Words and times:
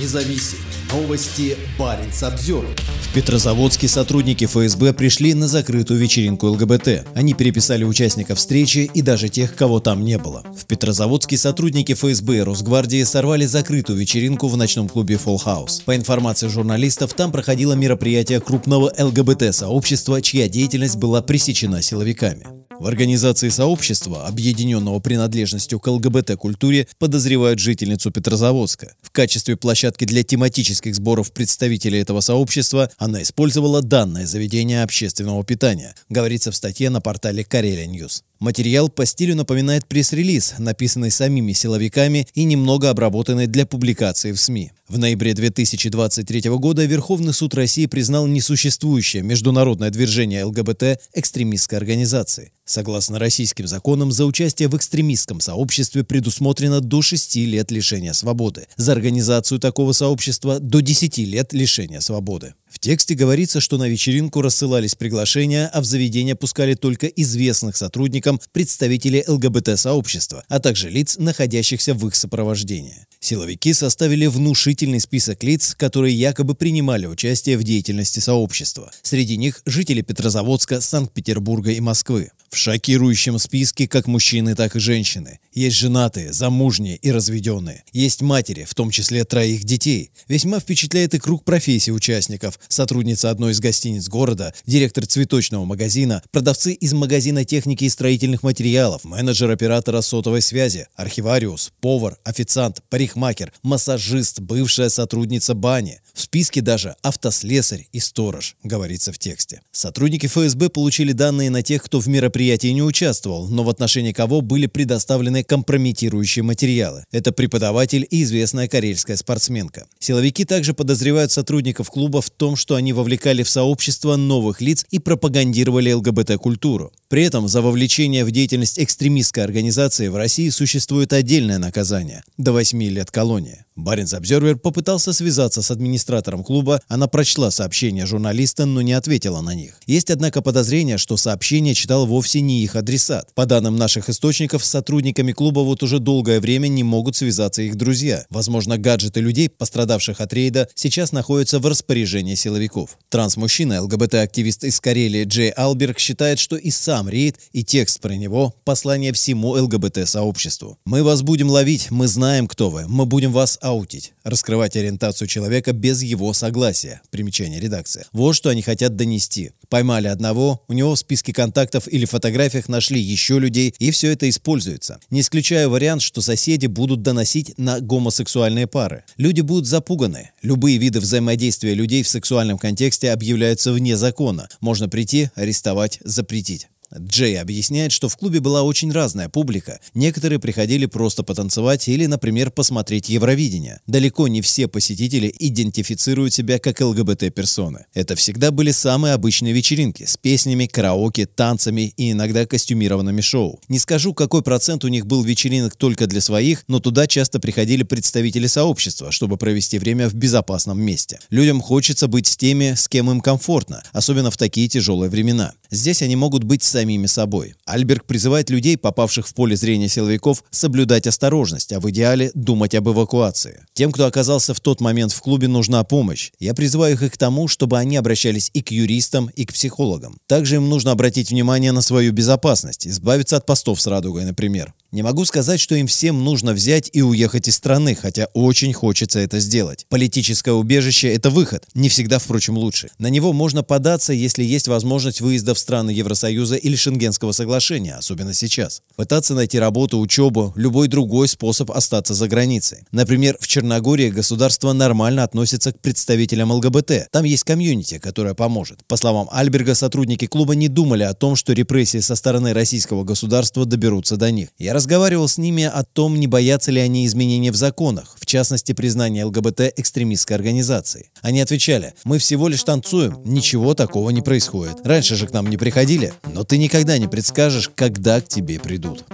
независим. 0.00 0.58
Новости 0.92 1.56
Баренц 1.78 2.22
обзор. 2.22 2.66
В 3.02 3.14
Петрозаводске 3.14 3.88
сотрудники 3.88 4.46
ФСБ 4.46 4.92
пришли 4.92 5.34
на 5.34 5.48
закрытую 5.48 6.00
вечеринку 6.00 6.46
ЛГБТ. 6.48 7.06
Они 7.14 7.34
переписали 7.34 7.84
участников 7.84 8.38
встречи 8.38 8.90
и 8.92 9.02
даже 9.02 9.28
тех, 9.28 9.54
кого 9.54 9.80
там 9.80 10.04
не 10.04 10.18
было. 10.18 10.42
В 10.56 10.66
Петрозаводске 10.66 11.36
сотрудники 11.36 11.92
ФСБ 11.94 12.38
и 12.38 12.40
Росгвардии 12.40 13.02
сорвали 13.04 13.46
закрытую 13.46 13.98
вечеринку 13.98 14.48
в 14.48 14.56
ночном 14.56 14.88
клубе 14.88 15.16
Full 15.16 15.44
House. 15.44 15.82
По 15.84 15.94
информации 15.96 16.48
журналистов, 16.48 17.14
там 17.14 17.32
проходило 17.32 17.74
мероприятие 17.74 18.40
крупного 18.40 18.92
ЛГБТ-сообщества, 18.98 20.22
чья 20.22 20.48
деятельность 20.48 20.96
была 20.96 21.22
пресечена 21.22 21.82
силовиками. 21.82 22.61
В 22.82 22.86
организации 22.88 23.48
сообщества, 23.48 24.26
объединенного 24.26 24.98
принадлежностью 24.98 25.78
к 25.78 25.86
ЛГБТ-культуре, 25.86 26.88
подозревают 26.98 27.60
жительницу 27.60 28.10
Петрозаводска. 28.10 28.96
В 29.00 29.12
качестве 29.12 29.56
площадки 29.56 30.04
для 30.04 30.24
тематических 30.24 30.96
сборов 30.96 31.30
представителей 31.32 32.00
этого 32.00 32.18
сообщества 32.18 32.90
она 32.98 33.22
использовала 33.22 33.82
данное 33.82 34.26
заведение 34.26 34.82
общественного 34.82 35.44
питания, 35.44 35.94
говорится 36.08 36.50
в 36.50 36.56
статье 36.56 36.90
на 36.90 37.00
портале 37.00 37.44
Карелия 37.44 37.86
Ньюс. 37.86 38.24
Материал 38.40 38.88
по 38.88 39.06
стилю 39.06 39.36
напоминает 39.36 39.86
пресс-релиз, 39.86 40.54
написанный 40.58 41.12
самими 41.12 41.52
силовиками 41.52 42.26
и 42.34 42.42
немного 42.42 42.90
обработанный 42.90 43.46
для 43.46 43.64
публикации 43.64 44.32
в 44.32 44.40
СМИ. 44.40 44.72
В 44.92 44.98
ноябре 44.98 45.32
2023 45.32 46.50
года 46.50 46.84
Верховный 46.84 47.32
суд 47.32 47.54
России 47.54 47.86
признал 47.86 48.26
несуществующее 48.26 49.22
международное 49.22 49.88
движение 49.88 50.44
ЛГБТ 50.44 51.00
экстремистской 51.14 51.78
организацией. 51.78 52.52
Согласно 52.66 53.18
российским 53.18 53.66
законам, 53.66 54.12
за 54.12 54.26
участие 54.26 54.68
в 54.68 54.76
экстремистском 54.76 55.40
сообществе 55.40 56.04
предусмотрено 56.04 56.80
до 56.82 57.00
6 57.00 57.36
лет 57.36 57.70
лишения 57.70 58.12
свободы. 58.12 58.66
За 58.76 58.92
организацию 58.92 59.58
такого 59.60 59.92
сообщества– 59.92 60.58
до 60.60 60.82
10 60.82 61.16
лет 61.20 61.54
лишения 61.54 62.00
свободы. 62.00 62.52
В 62.68 62.78
тексте 62.78 63.14
говорится, 63.14 63.62
что 63.62 63.78
на 63.78 63.88
вечеринку 63.88 64.42
рассылались 64.42 64.94
приглашения, 64.94 65.70
а 65.72 65.80
в 65.80 65.86
заведение 65.86 66.34
пускали 66.34 66.74
только 66.74 67.06
известных 67.06 67.78
сотрудникам 67.78 68.42
представителей 68.52 69.24
ЛГБТ-сообщества, 69.26 70.44
а 70.48 70.60
также 70.60 70.90
лиц, 70.90 71.16
находящихся 71.18 71.94
в 71.94 72.06
их 72.06 72.14
сопровождении. 72.14 73.06
Силовики 73.22 73.72
составили 73.72 74.26
внушительный 74.26 74.98
список 74.98 75.44
лиц, 75.44 75.76
которые 75.78 76.12
якобы 76.12 76.56
принимали 76.56 77.06
участие 77.06 77.56
в 77.56 77.62
деятельности 77.62 78.18
сообщества. 78.18 78.90
Среди 79.02 79.36
них 79.36 79.62
жители 79.64 80.02
Петрозаводска, 80.02 80.80
Санкт-Петербурга 80.80 81.70
и 81.70 81.78
Москвы. 81.78 82.32
В 82.52 82.58
шокирующем 82.58 83.38
списке 83.38 83.88
как 83.88 84.06
мужчины, 84.06 84.54
так 84.54 84.76
и 84.76 84.78
женщины. 84.78 85.40
Есть 85.54 85.76
женатые, 85.76 86.34
замужние 86.34 86.96
и 86.96 87.10
разведенные. 87.10 87.82
Есть 87.94 88.20
матери, 88.20 88.64
в 88.64 88.74
том 88.74 88.90
числе 88.90 89.24
троих 89.24 89.64
детей. 89.64 90.10
Весьма 90.28 90.60
впечатляет 90.60 91.14
и 91.14 91.18
круг 91.18 91.44
профессий 91.44 91.92
участников. 91.92 92.60
Сотрудница 92.68 93.30
одной 93.30 93.52
из 93.52 93.60
гостиниц 93.60 94.06
города, 94.06 94.52
директор 94.66 95.06
цветочного 95.06 95.64
магазина, 95.64 96.22
продавцы 96.30 96.74
из 96.74 96.92
магазина 96.92 97.46
техники 97.46 97.84
и 97.84 97.88
строительных 97.88 98.42
материалов, 98.42 99.04
менеджер 99.04 99.50
оператора 99.50 100.02
сотовой 100.02 100.42
связи, 100.42 100.88
архивариус, 100.94 101.72
повар, 101.80 102.18
официант, 102.22 102.82
парикмахер, 102.90 103.50
массажист, 103.62 104.40
бывшая 104.40 104.90
сотрудница 104.90 105.54
бани. 105.54 106.02
В 106.12 106.20
списке 106.20 106.60
даже 106.60 106.96
автослесарь 107.00 107.88
и 107.92 107.98
сторож, 107.98 108.56
говорится 108.62 109.10
в 109.10 109.18
тексте. 109.18 109.62
Сотрудники 109.72 110.26
ФСБ 110.26 110.68
получили 110.68 111.12
данные 111.12 111.48
на 111.48 111.62
тех, 111.62 111.82
кто 111.82 111.98
в 111.98 112.08
мероприятии 112.08 112.41
не 112.72 112.82
участвовал, 112.82 113.48
но 113.48 113.64
в 113.64 113.68
отношении 113.68 114.12
кого 114.12 114.40
были 114.40 114.66
предоставлены 114.66 115.44
компрометирующие 115.44 116.42
материалы. 116.42 117.04
Это 117.12 117.32
преподаватель 117.32 118.06
и 118.10 118.22
известная 118.22 118.68
карельская 118.68 119.16
спортсменка. 119.16 119.86
Силовики 119.98 120.44
также 120.44 120.74
подозревают 120.74 121.32
сотрудников 121.32 121.90
клуба 121.90 122.20
в 122.22 122.30
том, 122.30 122.56
что 122.56 122.74
они 122.74 122.92
вовлекали 122.92 123.42
в 123.42 123.50
сообщество 123.50 124.16
новых 124.16 124.60
лиц 124.60 124.84
и 124.90 124.98
пропагандировали 124.98 125.92
ЛГБТ-культуру. 125.92 126.92
При 127.08 127.24
этом 127.24 127.48
за 127.48 127.62
вовлечение 127.62 128.24
в 128.24 128.30
деятельность 128.30 128.78
экстремистской 128.78 129.44
организации 129.44 130.08
в 130.08 130.16
России 130.16 130.48
существует 130.48 131.12
отдельное 131.12 131.58
наказание– 131.58 132.22
до 132.38 132.52
8 132.52 132.82
лет 132.84 133.10
колонии. 133.10 133.64
Баренц 133.76 134.12
Обзервер 134.12 134.56
попытался 134.56 135.12
связаться 135.12 135.62
с 135.62 135.70
администратором 135.70 136.44
клуба, 136.44 136.80
она 136.88 137.06
прочла 137.06 137.50
сообщения 137.50 138.04
журналиста, 138.06 138.66
но 138.66 138.82
не 138.82 138.92
ответила 138.92 139.40
на 139.40 139.54
них. 139.54 139.74
Есть, 139.86 140.10
однако, 140.10 140.42
подозрение, 140.42 140.98
что 140.98 141.16
сообщение 141.16 141.74
читал 141.74 142.06
вовсе 142.06 142.40
не 142.40 142.62
их 142.62 142.76
адресат. 142.76 143.32
По 143.34 143.46
данным 143.46 143.76
наших 143.76 144.10
источников, 144.10 144.64
с 144.64 144.70
сотрудниками 144.70 145.32
клуба 145.32 145.60
вот 145.60 145.82
уже 145.82 145.98
долгое 146.00 146.40
время 146.40 146.68
не 146.68 146.84
могут 146.84 147.16
связаться 147.16 147.62
их 147.62 147.76
друзья. 147.76 148.26
Возможно, 148.28 148.76
гаджеты 148.76 149.20
людей, 149.20 149.48
пострадавших 149.48 150.20
от 150.20 150.32
рейда, 150.32 150.68
сейчас 150.74 151.12
находятся 151.12 151.58
в 151.58 151.66
распоряжении 151.66 152.34
силовиков. 152.34 152.98
Транс-мужчина, 153.08 153.82
ЛГБТ-активист 153.82 154.64
из 154.64 154.80
Карелии 154.80 155.24
Джей 155.24 155.50
Алберг 155.50 155.98
считает, 155.98 156.38
что 156.38 156.56
и 156.56 156.70
сам 156.70 157.08
рейд, 157.08 157.38
и 157.52 157.64
текст 157.64 158.00
про 158.00 158.12
него– 158.12 158.54
послание 158.64 159.12
всему 159.12 159.50
ЛГБТ-сообществу. 159.52 160.78
«Мы 160.84 161.02
вас 161.02 161.22
будем 161.22 161.48
ловить, 161.48 161.90
мы 161.90 162.06
знаем, 162.06 162.46
кто 162.48 162.68
вы, 162.68 162.86
мы 162.86 163.06
будем 163.06 163.32
вас 163.32 163.58
аутить, 163.62 164.12
раскрывать 164.24 164.76
ориентацию 164.76 165.28
человека 165.28 165.72
без 165.72 166.02
его 166.02 166.32
согласия. 166.32 167.00
Примечание 167.10 167.60
редакции. 167.60 168.04
Вот 168.12 168.34
что 168.34 168.50
они 168.50 168.62
хотят 168.62 168.96
донести. 168.96 169.52
Поймали 169.68 170.08
одного, 170.08 170.62
у 170.68 170.72
него 170.72 170.94
в 170.94 170.98
списке 170.98 171.32
контактов 171.32 171.88
или 171.88 172.04
фотографиях 172.04 172.68
нашли 172.68 173.00
еще 173.00 173.38
людей, 173.38 173.74
и 173.78 173.90
все 173.90 174.12
это 174.12 174.28
используется. 174.28 174.98
Не 175.10 175.20
исключаю 175.20 175.70
вариант, 175.70 176.02
что 176.02 176.20
соседи 176.20 176.66
будут 176.66 177.02
доносить 177.02 177.56
на 177.56 177.80
гомосексуальные 177.80 178.66
пары. 178.66 179.04
Люди 179.16 179.40
будут 179.40 179.66
запуганы. 179.66 180.30
Любые 180.42 180.78
виды 180.78 181.00
взаимодействия 181.00 181.74
людей 181.74 182.02
в 182.02 182.08
сексуальном 182.08 182.58
контексте 182.58 183.12
объявляются 183.12 183.72
вне 183.72 183.96
закона. 183.96 184.48
Можно 184.60 184.88
прийти, 184.88 185.30
арестовать, 185.34 186.00
запретить. 186.04 186.68
Джей 186.98 187.40
объясняет, 187.40 187.92
что 187.92 188.08
в 188.08 188.16
клубе 188.16 188.40
была 188.40 188.62
очень 188.62 188.92
разная 188.92 189.28
публика. 189.28 189.80
Некоторые 189.94 190.38
приходили 190.38 190.86
просто 190.86 191.22
потанцевать 191.22 191.88
или, 191.88 192.06
например, 192.06 192.50
посмотреть 192.50 193.08
Евровидение. 193.08 193.80
Далеко 193.86 194.28
не 194.28 194.40
все 194.40 194.68
посетители 194.68 195.32
идентифицируют 195.38 196.34
себя 196.34 196.58
как 196.58 196.80
ЛГБТ-персоны. 196.80 197.86
Это 197.94 198.16
всегда 198.16 198.50
были 198.50 198.70
самые 198.70 199.14
обычные 199.14 199.52
вечеринки 199.52 200.04
с 200.04 200.16
песнями, 200.16 200.66
караоке, 200.66 201.26
танцами 201.26 201.92
и 201.96 202.12
иногда 202.12 202.46
костюмированными 202.46 203.20
шоу. 203.20 203.60
Не 203.68 203.78
скажу, 203.78 204.14
какой 204.14 204.42
процент 204.42 204.84
у 204.84 204.88
них 204.88 205.06
был 205.06 205.22
вечеринок 205.22 205.76
только 205.76 206.06
для 206.06 206.20
своих, 206.20 206.64
но 206.68 206.80
туда 206.80 207.06
часто 207.06 207.40
приходили 207.40 207.82
представители 207.82 208.46
сообщества, 208.46 209.12
чтобы 209.12 209.36
провести 209.36 209.78
время 209.78 210.08
в 210.08 210.14
безопасном 210.14 210.80
месте. 210.80 211.18
Людям 211.30 211.60
хочется 211.60 212.08
быть 212.08 212.26
с 212.26 212.36
теми, 212.36 212.74
с 212.74 212.88
кем 212.88 213.10
им 213.10 213.20
комфортно, 213.20 213.82
особенно 213.92 214.30
в 214.30 214.36
такие 214.36 214.68
тяжелые 214.68 215.10
времена. 215.10 215.52
Здесь 215.70 216.02
они 216.02 216.16
могут 216.16 216.44
быть 216.44 216.62
самими 216.82 217.06
собой. 217.06 217.54
Альберг 217.64 218.04
призывает 218.06 218.50
людей, 218.50 218.76
попавших 218.76 219.28
в 219.28 219.34
поле 219.34 219.54
зрения 219.54 219.88
силовиков, 219.88 220.42
соблюдать 220.50 221.06
осторожность, 221.06 221.72
а 221.72 221.78
в 221.78 221.88
идеале 221.90 222.32
думать 222.34 222.74
об 222.74 222.88
эвакуации. 222.88 223.64
Тем, 223.72 223.92
кто 223.92 224.06
оказался 224.06 224.52
в 224.52 224.60
тот 224.60 224.80
момент 224.80 225.12
в 225.12 225.20
клубе, 225.20 225.46
нужна 225.46 225.84
помощь. 225.84 226.32
Я 226.40 226.54
призываю 226.54 226.94
их 226.94 227.12
к 227.12 227.16
тому, 227.16 227.46
чтобы 227.46 227.78
они 227.78 227.96
обращались 227.96 228.50
и 228.52 228.62
к 228.62 228.72
юристам, 228.72 229.30
и 229.36 229.44
к 229.44 229.52
психологам. 229.52 230.18
Также 230.26 230.56
им 230.56 230.68
нужно 230.68 230.90
обратить 230.90 231.30
внимание 231.30 231.70
на 231.70 231.82
свою 231.82 232.12
безопасность, 232.12 232.88
избавиться 232.88 233.36
от 233.36 233.46
постов 233.46 233.80
с 233.80 233.86
радугой, 233.86 234.24
например. 234.24 234.74
Не 234.92 235.00
могу 235.00 235.24
сказать, 235.24 235.58
что 235.58 235.74
им 235.74 235.86
всем 235.86 236.22
нужно 236.22 236.52
взять 236.52 236.90
и 236.92 237.00
уехать 237.00 237.48
из 237.48 237.56
страны, 237.56 237.94
хотя 237.94 238.26
очень 238.34 238.74
хочется 238.74 239.20
это 239.20 239.40
сделать. 239.40 239.86
Политическое 239.88 240.52
убежище– 240.52 241.08
это 241.14 241.30
выход, 241.30 241.64
не 241.72 241.88
всегда, 241.88 242.18
впрочем, 242.18 242.58
лучше. 242.58 242.90
На 242.98 243.06
него 243.06 243.32
можно 243.32 243.62
податься, 243.62 244.12
если 244.12 244.44
есть 244.44 244.68
возможность 244.68 245.22
выезда 245.22 245.54
в 245.54 245.58
страны 245.58 245.92
Евросоюза 245.92 246.56
или 246.56 246.76
Шенгенского 246.76 247.32
соглашения, 247.32 247.94
особенно 247.94 248.34
сейчас. 248.34 248.82
Пытаться 248.94 249.32
найти 249.32 249.58
работу, 249.58 249.98
учебу, 249.98 250.52
любой 250.56 250.88
другой 250.88 251.26
способ 251.26 251.70
остаться 251.70 252.12
за 252.12 252.28
границей. 252.28 252.80
Например, 252.92 253.38
в 253.40 253.46
Черногории 253.46 254.10
государство 254.10 254.74
нормально 254.74 255.24
относится 255.24 255.72
к 255.72 255.80
представителям 255.80 256.52
ЛГБТ. 256.52 257.08
Там 257.10 257.24
есть 257.24 257.44
комьюнити, 257.44 257.98
которая 257.98 258.34
поможет. 258.34 258.84
По 258.88 258.98
словам 258.98 259.26
Альберга, 259.32 259.74
сотрудники 259.74 260.26
клуба 260.26 260.54
не 260.54 260.68
думали 260.68 261.04
о 261.04 261.14
том, 261.14 261.34
что 261.34 261.54
репрессии 261.54 262.00
со 262.00 262.14
стороны 262.14 262.52
российского 262.52 263.04
государства 263.04 263.64
доберутся 263.64 264.18
до 264.18 264.30
них. 264.30 264.50
Я 264.58 264.81
разговаривал 264.82 265.28
с 265.28 265.38
ними 265.38 265.62
о 265.62 265.84
том, 265.84 266.18
не 266.18 266.26
боятся 266.26 266.72
ли 266.72 266.80
они 266.80 267.06
изменений 267.06 267.52
в 267.52 267.54
законах, 267.54 268.16
в 268.18 268.26
частности, 268.26 268.72
признания 268.72 269.24
ЛГБТ 269.24 269.74
экстремистской 269.76 270.34
организацией. 270.34 271.12
Они 271.20 271.40
отвечали, 271.40 271.94
мы 272.02 272.18
всего 272.18 272.48
лишь 272.48 272.64
танцуем, 272.64 273.22
ничего 273.24 273.74
такого 273.74 274.10
не 274.10 274.22
происходит. 274.22 274.78
Раньше 274.82 275.14
же 275.14 275.28
к 275.28 275.32
нам 275.32 275.48
не 275.48 275.56
приходили, 275.56 276.12
но 276.34 276.42
ты 276.42 276.58
никогда 276.58 276.98
не 276.98 277.06
предскажешь, 277.06 277.70
когда 277.72 278.20
к 278.20 278.26
тебе 278.26 278.58
придут. 278.58 279.04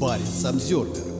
Парень 0.00 0.24
Самсервер 0.42 1.13